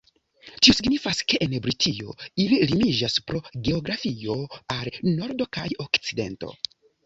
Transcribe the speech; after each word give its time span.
Tio 0.51 0.73
signifas 0.77 1.19
ke 1.33 1.39
en 1.47 1.53
Britio 1.65 2.15
ili 2.45 2.59
limiĝas 2.73 3.19
pro 3.29 3.43
geografio 3.69 4.41
al 4.79 4.93
nordo 5.15 5.51
kaj 5.59 5.71
okcidento. 5.89 6.55